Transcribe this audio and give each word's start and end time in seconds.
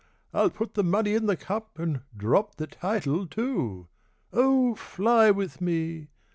I'll 0.33 0.49
put 0.49 0.73
the 0.73 0.83
money 0.83 1.13
in 1.13 1.27
the 1.27 1.37
cup 1.37 1.77
And 1.77 2.01
drop 2.17 2.55
the 2.55 2.65
title, 2.65 3.27
too. 3.27 3.87
Oh, 4.33 4.73
fly 4.73 5.29
with 5.29 5.61
me! 5.61 6.07